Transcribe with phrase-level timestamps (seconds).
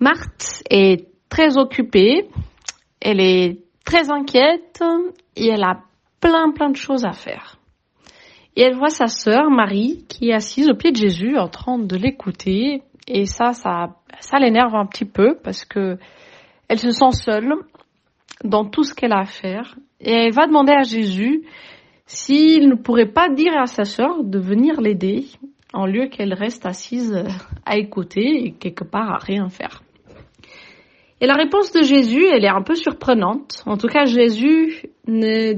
[0.00, 2.28] Marthe est très occupée,
[3.00, 4.82] elle est très inquiète
[5.36, 5.80] et elle a
[6.20, 7.58] plein plein de choses à faire.
[8.56, 11.78] Et elle voit sa sœur Marie qui est assise au pied de Jésus en train
[11.78, 12.82] de l'écouter.
[13.06, 15.98] Et ça ça ça l'énerve un petit peu parce que
[16.68, 17.54] elle se sent seule
[18.42, 19.76] dans tout ce qu'elle a à faire.
[20.00, 21.44] Et elle va demander à Jésus
[22.06, 25.26] s'il ne pourrait pas dire à sa sœur de venir l'aider
[25.74, 27.24] en lieu qu'elle reste assise
[27.66, 29.82] à écouter et quelque part à rien faire.
[31.20, 33.62] Et la réponse de Jésus, elle est un peu surprenante.
[33.66, 35.54] En tout cas, Jésus ne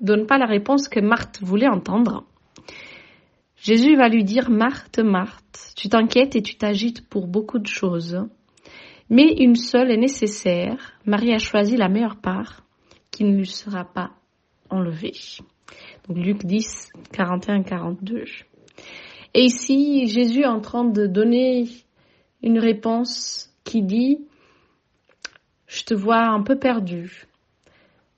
[0.00, 2.24] donne pas la réponse que Marthe voulait entendre.
[3.56, 8.20] Jésus va lui dire, Marthe, Marthe, tu t'inquiètes et tu t'agites pour beaucoup de choses,
[9.10, 10.92] mais une seule est nécessaire.
[11.04, 12.62] Marie a choisi la meilleure part
[13.10, 14.10] qui ne lui sera pas
[14.70, 15.14] enlevée.
[16.06, 18.24] Donc Luc 10, 41, 42.
[19.38, 21.68] Et ici, Jésus est en train de donner
[22.42, 24.24] une réponse qui dit,
[25.66, 27.26] je te vois un peu perdu.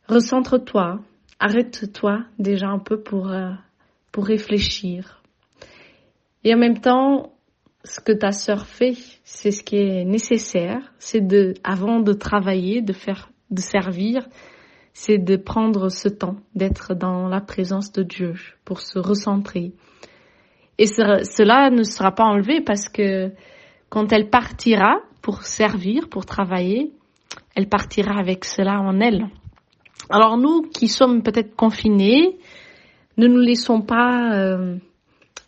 [0.07, 1.01] Recentre-toi,
[1.41, 3.51] arrête-toi déjà un peu pour, euh,
[4.13, 5.21] pour réfléchir.
[6.45, 7.33] Et en même temps,
[7.83, 12.81] ce que ta sœur fait, c'est ce qui est nécessaire, c'est de, avant de travailler,
[12.81, 14.29] de faire, de servir,
[14.93, 19.73] c'est de prendre ce temps, d'être dans la présence de Dieu pour se recentrer.
[20.79, 23.33] Et cela ne sera pas enlevé parce que
[23.89, 26.93] quand elle partira pour servir, pour travailler,
[27.57, 29.27] elle partira avec cela en elle.
[30.09, 32.39] Alors nous qui sommes peut-être confinés,
[33.17, 34.77] ne nous laissons pas euh,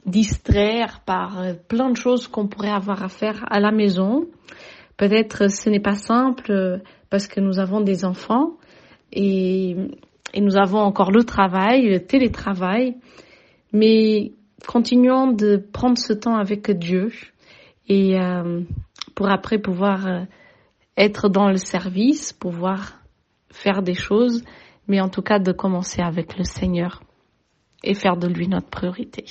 [0.04, 4.26] distraire par euh, plein de choses qu'on pourrait avoir à faire à la maison.
[4.96, 8.56] Peut-être ce n'est pas simple euh, parce que nous avons des enfants,
[9.12, 9.76] et,
[10.34, 12.96] et nous avons encore le travail, le télétravail,
[13.72, 14.32] mais
[14.66, 17.12] continuons de prendre ce temps avec Dieu
[17.88, 18.60] et euh,
[19.14, 20.20] pour après pouvoir euh,
[20.96, 22.98] être dans le service, pouvoir
[23.50, 24.44] faire des choses,
[24.86, 27.02] mais en tout cas de commencer avec le Seigneur
[27.82, 29.24] et faire de lui notre priorité.